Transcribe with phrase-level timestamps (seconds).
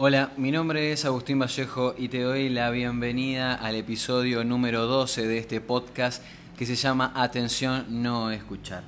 [0.00, 5.26] Hola, mi nombre es Agustín Vallejo y te doy la bienvenida al episodio número 12
[5.26, 6.22] de este podcast
[6.56, 8.84] que se llama Atención, no escuchar.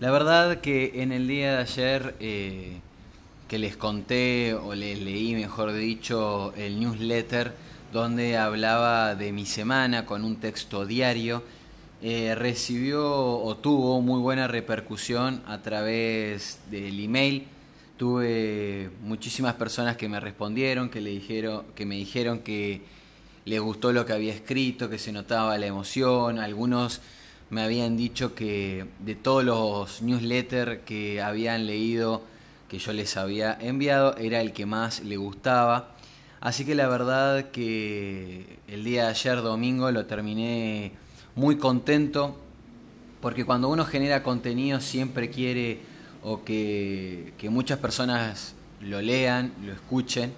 [0.00, 2.80] La verdad que en el día de ayer eh,
[3.46, 7.54] que les conté o les leí, mejor dicho, el newsletter
[7.92, 11.44] donde hablaba de mi semana con un texto diario,
[12.02, 17.46] eh, recibió o tuvo muy buena repercusión a través del email
[17.96, 22.82] tuve muchísimas personas que me respondieron, que, le dijeron, que me dijeron que
[23.44, 27.00] les gustó lo que había escrito, que se notaba la emoción, algunos
[27.50, 32.22] me habían dicho que de todos los newsletters que habían leído,
[32.68, 35.90] que yo les había enviado, era el que más le gustaba.
[36.40, 40.92] Así que la verdad que el día de ayer domingo lo terminé
[41.34, 42.38] muy contento,
[43.20, 45.80] porque cuando uno genera contenido siempre quiere
[46.22, 50.32] o que, muchas personas lo lean, lo escuchen,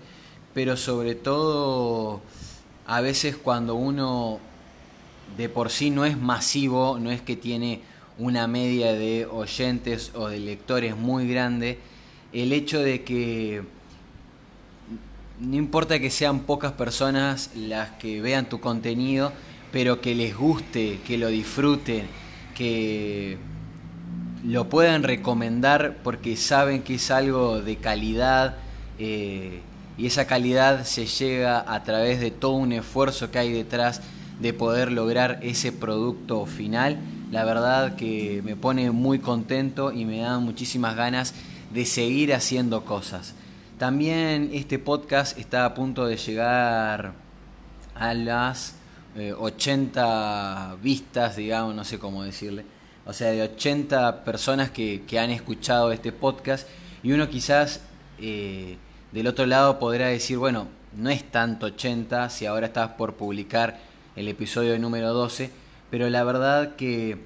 [0.52, 2.20] pero sobre todo
[2.86, 4.38] a veces cuando uno
[5.36, 7.80] de por sí no es masivo, no es que tiene
[8.18, 11.78] una media de oyentes o de lectores muy grande,
[12.32, 13.62] el hecho de que
[15.40, 19.32] no importa que sean pocas personas las que vean tu contenido,
[19.72, 22.06] pero que les guste, que lo disfruten,
[22.54, 23.36] que
[24.44, 28.56] lo puedan recomendar porque saben que es algo de calidad
[28.98, 29.62] eh,
[29.96, 34.02] y esa calidad se llega a través de todo un esfuerzo que hay detrás
[34.40, 36.98] de poder lograr ese producto final.
[37.30, 41.34] La verdad que me pone muy contento y me da muchísimas ganas
[41.72, 43.34] de seguir haciendo cosas.
[43.78, 47.14] También este podcast está a punto de llegar
[47.94, 48.76] a las
[49.38, 52.73] 80 eh, vistas, digamos, no sé cómo decirle
[53.06, 56.66] o sea, de 80 personas que, han escuchado este podcast
[57.02, 57.80] y uno quizás
[58.18, 58.76] eh,
[59.12, 63.78] del otro lado podrá decir, bueno, no es tanto 80 si ahora estás por publicar
[64.16, 65.50] el episodio número 12,
[65.90, 67.18] pero la verdad que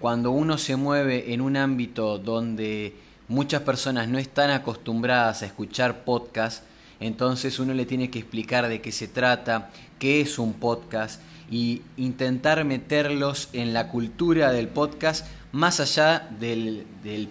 [0.00, 2.94] cuando uno se mueve en un ámbito donde
[3.28, 6.64] muchas personas no están acostumbradas a escuchar podcast,
[7.00, 11.20] entonces uno le tiene que explicar de qué se trata, qué es un podcast,
[11.52, 16.86] y intentar meterlos en la cultura del podcast más allá del,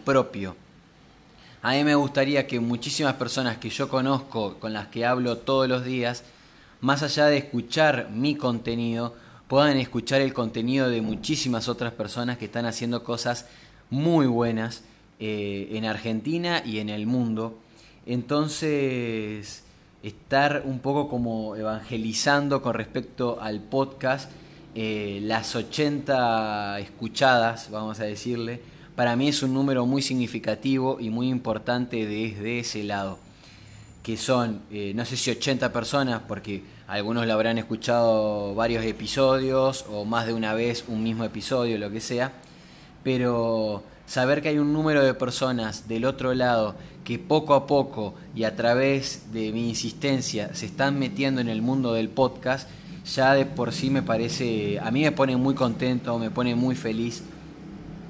[0.06, 0.56] propio.
[1.64, 5.68] A mí me gustaría que muchísimas personas que yo conozco, con las que hablo todos
[5.68, 6.24] los días,
[6.82, 9.16] más allá de escuchar mi contenido,
[9.48, 13.48] puedan escuchar el contenido de muchísimas otras personas que están haciendo cosas
[13.90, 14.84] muy buenas
[15.20, 17.58] eh, en Argentina y en el mundo.
[18.06, 19.64] Entonces,
[20.04, 24.32] estar un poco como evangelizando con respecto al podcast,
[24.74, 28.62] eh, las 80 escuchadas, vamos a decirle,
[28.96, 33.20] para mí es un número muy significativo y muy importante desde ese lado,
[34.04, 39.86] que son, eh, no sé si 80 personas, porque algunos lo habrán escuchado varios episodios
[39.90, 42.34] o más de una vez un mismo episodio, lo que sea,
[43.04, 48.14] pero saber que hay un número de personas del otro lado que poco a poco
[48.36, 52.70] y a través de mi insistencia se están metiendo en el mundo del podcast,
[53.06, 56.76] ya de por sí me parece, a mí me pone muy contento, me pone muy
[56.76, 57.24] feliz.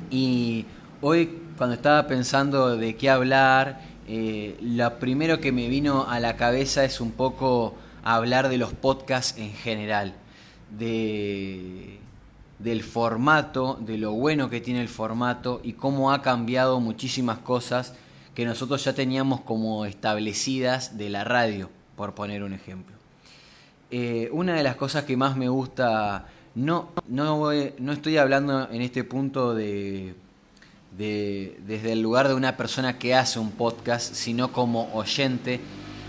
[0.10, 0.66] Y
[1.02, 6.36] hoy cuando estaba pensando de qué hablar, eh, lo primero que me vino a la
[6.36, 10.14] cabeza es un poco hablar de los podcasts en general,
[10.78, 12.00] de
[12.64, 17.94] del formato, de lo bueno que tiene el formato y cómo ha cambiado muchísimas cosas
[18.36, 22.96] que nosotros ya teníamos como establecidas de la radio, por poner un ejemplo.
[23.90, 27.50] Eh, una de las cosas que más me gusta, no, no,
[27.80, 30.16] no estoy hablando en este punto de,
[30.98, 35.60] de, desde el lugar de una persona que hace un podcast, sino como oyente,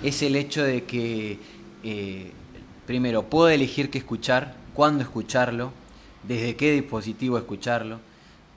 [0.02, 1.38] es el hecho de que,
[1.82, 2.32] eh,
[2.86, 5.72] primero, puedo elegir qué escuchar, cuándo escucharlo,
[6.22, 8.00] desde qué dispositivo escucharlo,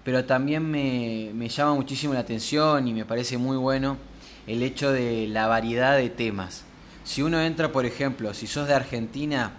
[0.03, 3.97] pero también me, llama muchísimo la atención y me parece muy bueno
[4.45, 6.63] el hecho de la variedad de temas.
[7.03, 9.53] Si uno entra, por ejemplo, si sos de Argentina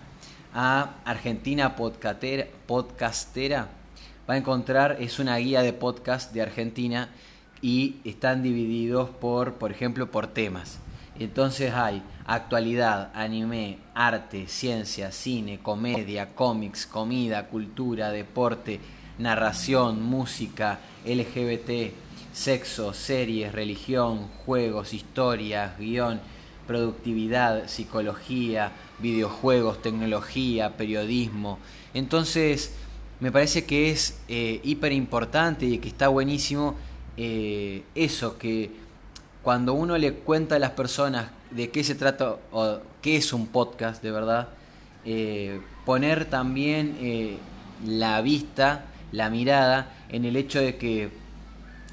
[0.55, 3.69] a Argentina podcastera
[4.29, 7.11] va a encontrar, es una guía de podcast de Argentina
[7.61, 10.79] y están divididos por, por ejemplo, por temas.
[11.19, 18.81] Entonces hay actualidad, anime, arte, ciencia, cine, comedia, cómics, comida, cultura, deporte,
[19.19, 21.93] narración, música, LGBT,
[22.33, 26.21] sexo, series, religión, juegos, historias, guion,
[26.67, 31.59] productividad, psicología, videojuegos, tecnología, periodismo.
[31.95, 32.75] Entonces,
[33.21, 36.75] me parece que es eh, hiper importante y que está buenísimo
[37.17, 38.71] eh, eso, que
[39.47, 43.47] cuando uno le cuenta a las personas de qué se trata o qué es un
[43.47, 44.49] podcast de verdad,
[45.05, 47.39] eh, poner también eh,
[47.87, 51.11] la vista, la mirada en el hecho de que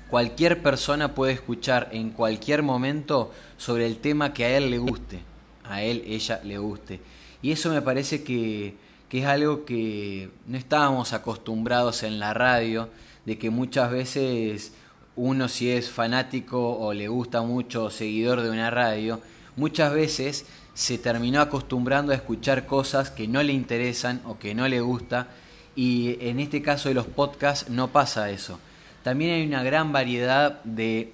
[0.09, 5.19] cualquier persona puede escuchar en cualquier momento sobre el tema que a él le guste,
[5.63, 7.01] a él, ella le guste.
[7.43, 8.73] Y eso me parece que,
[9.09, 12.89] que es algo que no estábamos acostumbrados en la radio,
[13.25, 14.73] de que muchas veces
[15.15, 19.21] uno si es fanático o le gusta mucho o seguidor de una radio,
[19.55, 24.67] muchas veces se terminó acostumbrando a escuchar cosas que no le interesan o que no
[24.67, 25.27] le gusta
[25.75, 28.59] y en este caso de los podcasts no pasa eso.
[29.03, 31.13] También hay una gran variedad de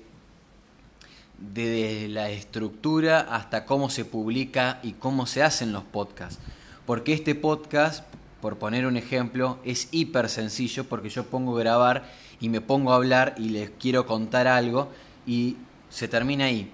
[1.40, 6.40] desde la estructura hasta cómo se publica y cómo se hacen los podcasts.
[6.86, 8.04] Porque este podcast,
[8.42, 12.96] por poner un ejemplo, es hiper sencillo porque yo pongo grabar y me pongo a
[12.96, 14.90] hablar y les quiero contar algo
[15.26, 15.58] y
[15.90, 16.72] se termina ahí.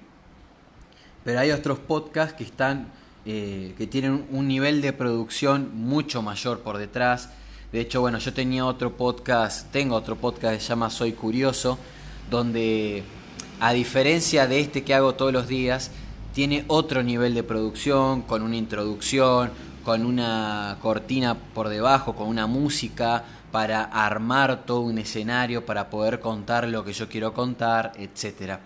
[1.23, 2.87] Pero hay otros podcasts que están
[3.27, 7.29] eh, que tienen un nivel de producción mucho mayor por detrás.
[7.71, 11.79] De hecho, bueno, yo tenía otro podcast, tengo otro podcast que se llama Soy Curioso,
[12.29, 13.03] donde
[13.59, 15.89] a diferencia de este que hago todos los días,
[16.35, 19.49] tiene otro nivel de producción, con una introducción,
[19.83, 23.23] con una cortina por debajo, con una música,
[23.55, 28.59] para armar todo un escenario, para poder contar lo que yo quiero contar, etc.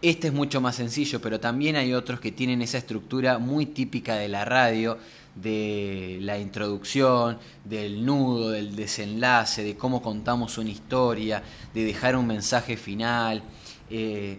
[0.00, 4.14] Este es mucho más sencillo, pero también hay otros que tienen esa estructura muy típica
[4.14, 4.98] de la radio,
[5.34, 11.42] de la introducción, del nudo, del desenlace, de cómo contamos una historia,
[11.74, 13.42] de dejar un mensaje final.
[13.90, 14.38] Eh,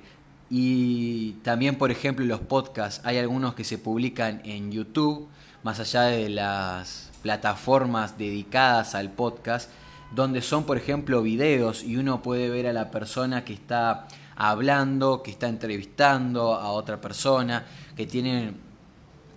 [0.49, 5.27] y también, por ejemplo, los podcasts, hay algunos que se publican en YouTube,
[5.63, 9.69] más allá de las plataformas dedicadas al podcast,
[10.15, 15.21] donde son, por ejemplo, videos y uno puede ver a la persona que está hablando,
[15.23, 17.65] que está entrevistando a otra persona,
[17.95, 18.53] que tiene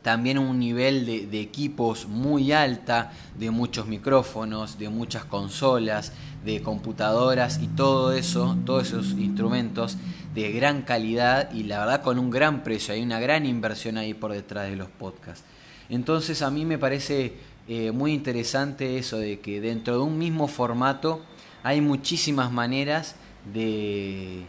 [0.04, 6.12] también un nivel de, equipos muy alta, de muchos micrófonos, de muchas consolas,
[6.44, 9.96] de computadoras y todo eso, todos esos instrumentos
[10.34, 14.12] de gran calidad y la verdad con un gran precio, hay una gran inversión ahí
[14.12, 15.44] por detrás de los podcasts.
[15.88, 17.38] Entonces a mí me parece
[17.68, 21.22] eh, muy interesante eso de que dentro de un mismo formato
[21.62, 23.16] hay muchísimas maneras
[23.52, 24.42] de,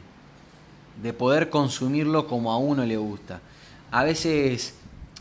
[1.02, 3.40] de poder consumirlo como a uno le gusta.
[3.92, 4.76] A veces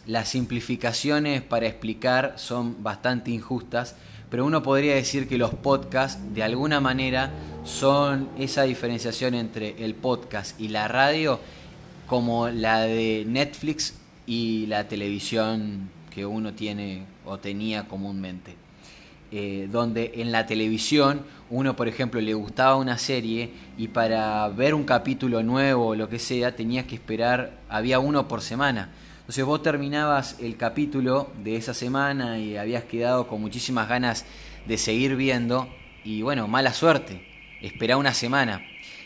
[0.07, 3.95] las simplificaciones para explicar son bastante injustas,
[4.29, 7.31] pero uno podría decir que los podcasts de alguna manera
[7.65, 11.39] son esa diferenciación entre el podcast y la radio
[12.07, 13.95] como la de Netflix
[14.27, 18.57] y la televisión que uno tiene o tenía comúnmente.
[19.33, 24.75] Eh, donde en la televisión uno, por ejemplo, le gustaba una serie y para ver
[24.75, 28.91] un capítulo nuevo o lo que sea tenías que esperar, había uno por semana.
[29.21, 34.25] Entonces vos terminabas el capítulo de esa semana y habías quedado con muchísimas ganas
[34.67, 35.69] de seguir viendo
[36.05, 37.27] y bueno, mala suerte,
[37.61, 38.63] espera una semana.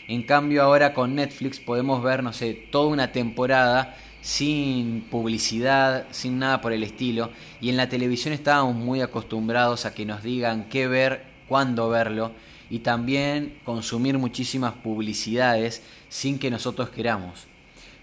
[0.07, 6.39] En cambio ahora con Netflix podemos ver, no sé, toda una temporada sin publicidad, sin
[6.39, 7.31] nada por el estilo.
[7.61, 12.31] Y en la televisión estábamos muy acostumbrados a que nos digan qué ver, cuándo verlo
[12.69, 17.47] y también consumir muchísimas publicidades sin que nosotros queramos.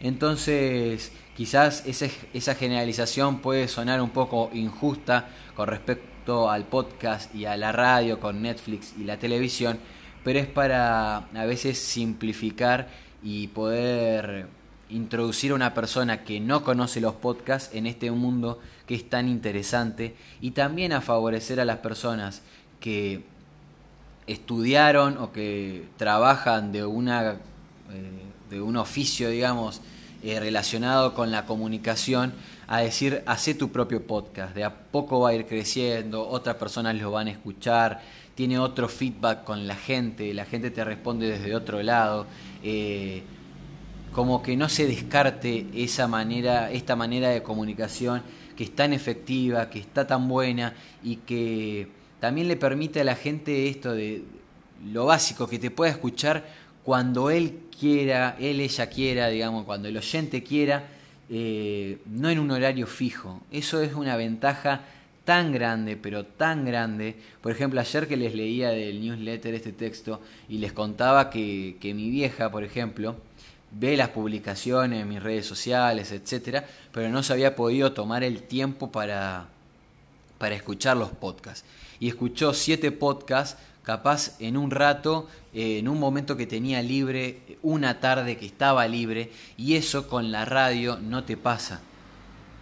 [0.01, 7.57] Entonces, quizás esa generalización puede sonar un poco injusta con respecto al podcast y a
[7.57, 9.79] la radio con Netflix y la televisión,
[10.25, 12.89] pero es para a veces simplificar
[13.23, 14.49] y poder
[14.89, 19.29] introducir a una persona que no conoce los podcasts en este mundo que es tan
[19.29, 22.43] interesante y también a favorecer a las personas
[22.81, 23.25] que
[24.27, 27.37] estudiaron o que trabajan de una eh,
[28.51, 29.81] de un oficio digamos
[30.23, 32.33] eh, relacionado con la comunicación
[32.69, 36.97] a decir hace tu propio podcast de a poco va a ir creciendo otras personas
[36.97, 38.01] lo van a escuchar
[38.35, 42.27] tiene otro feedback con la gente la gente te responde desde otro lado
[42.63, 43.23] eh,
[44.17, 48.23] como que no se descarte esa manera, esta manera de comunicación
[48.57, 50.73] que es tan efectiva, que está tan buena
[51.05, 54.25] y que también le permite a la gente esto de
[54.91, 56.47] lo básico, que te pueda escuchar
[56.83, 60.85] cuando él quiera, él, ella quiera, digamos, cuando el oyente quiera,
[61.29, 63.43] eh, no en un horario fijo.
[63.53, 64.81] Eso es una ventaja
[65.27, 67.17] tan grande, pero tan grande.
[67.43, 71.93] Por ejemplo, ayer que les leía del newsletter este texto y les contaba que, que
[71.93, 73.17] mi vieja, por ejemplo,
[73.79, 78.43] ve las publicaciones en mis redes sociales, etcétera, pero no se había podido tomar el
[78.43, 79.49] tiempo para,
[80.39, 81.65] para escuchar los podcasts.
[82.01, 87.59] Y escuchó siete podcasts, capaz en un rato, eh, en un momento que tenía libre,
[87.63, 91.81] una tarde que estaba libre, y eso con la radio no te pasa.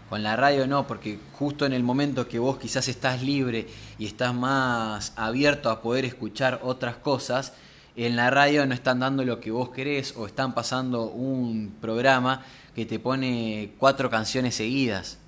[0.08, 3.68] Con la radio no, porque justo en el momento que vos quizás estás libre
[3.98, 7.54] y estás más abierto a poder escuchar otras cosas,
[7.96, 12.42] en la radio no están dando lo que vos querés o están pasando un programa
[12.74, 15.18] que te pone cuatro canciones seguidas.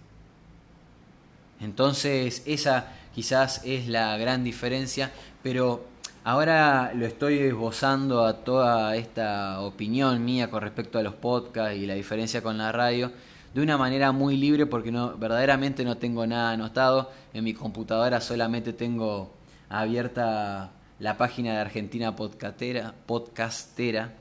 [1.61, 5.87] Entonces esa quizás es la gran diferencia, pero
[6.25, 11.87] ahora lo estoy esbozando a toda esta opinión mía con respecto a los podcasts y
[11.87, 13.13] la diferencia con la radio
[13.55, 18.21] de una manera muy libre porque no verdaderamente no tengo nada anotado en mi computadora
[18.21, 19.33] solamente tengo
[19.71, 24.15] abierta la página de Argentina Podcastera, podcastera.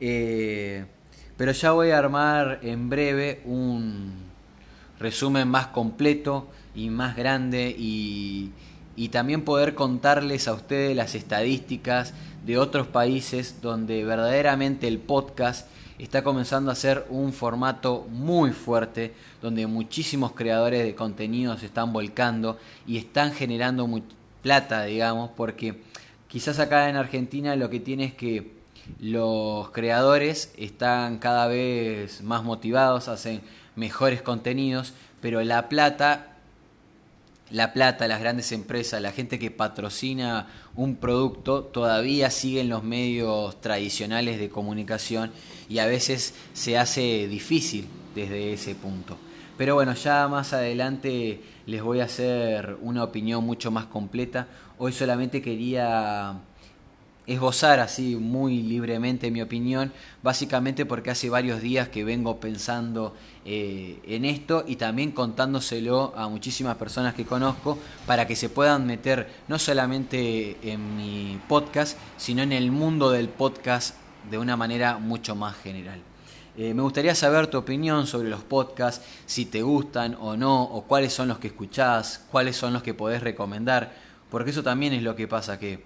[0.00, 0.84] Eh,
[1.36, 4.12] pero ya voy a armar en breve un
[4.98, 8.52] resumen más completo y más grande y,
[9.10, 12.14] también poder contarles a ustedes las estadísticas
[12.46, 19.12] de otros países donde verdaderamente el podcast está comenzando a ser un formato muy fuerte,
[19.42, 23.86] donde muchísimos creadores de contenido se están volcando y están generando
[24.42, 25.82] plata, digamos, porque
[26.28, 28.52] quizás acá en Argentina lo que tiene es que
[29.00, 33.40] los creadores están cada vez más motivados, hacen
[33.76, 36.32] mejores contenidos, pero la plata
[37.52, 43.60] la plata, las grandes empresas, la gente que patrocina un producto todavía siguen los medios
[43.60, 45.30] tradicionales de comunicación
[45.68, 49.18] y a veces se hace difícil desde ese punto.
[49.58, 54.48] Pero bueno, ya más adelante les voy a hacer una opinión mucho más completa.
[54.78, 56.40] Hoy solamente quería
[57.26, 59.92] esbozar así muy libremente mi opinión,
[60.22, 63.14] básicamente porque hace varios días que vengo pensando
[63.44, 68.86] eh, en esto y también contándoselo a muchísimas personas que conozco para que se puedan
[68.86, 74.98] meter no solamente en mi podcast, sino en el mundo del podcast de una manera
[74.98, 76.00] mucho más general.
[76.56, 80.82] Eh, me gustaría saber tu opinión sobre los podcasts, si te gustan o no, o
[80.82, 83.94] cuáles son los que escuchás, cuáles son los que podés recomendar,
[84.30, 85.82] porque eso también es lo que pasa, que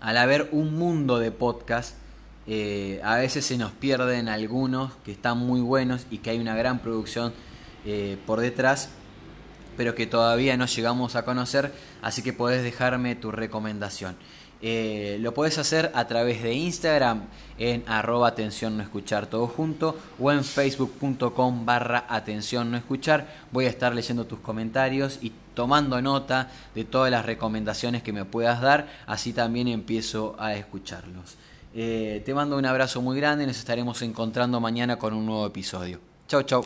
[0.00, 1.94] al haber un mundo de podcast,
[2.46, 6.56] eh, a veces se nos pierden algunos que están muy buenos y que hay una
[6.56, 7.34] gran producción
[7.84, 8.88] eh, por detrás,
[9.76, 11.70] pero que todavía no llegamos a conocer,
[12.00, 14.16] así que podés dejarme tu recomendación.
[14.62, 17.22] Eh, lo puedes hacer a través de Instagram
[17.58, 23.26] en arroba atención no escuchar todo junto o en facebook.com barra atención no escuchar.
[23.52, 28.24] Voy a estar leyendo tus comentarios y tomando nota de todas las recomendaciones que me
[28.24, 31.36] puedas dar, así también empiezo a escucharlos.
[31.74, 36.00] Eh, te mando un abrazo muy grande, nos estaremos encontrando mañana con un nuevo episodio.
[36.28, 36.58] Chau, chau.